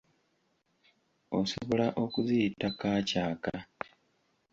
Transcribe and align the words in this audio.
Osobola 1.39 1.87
okuziyita 2.03 2.67
kaacaaka. 2.79 3.53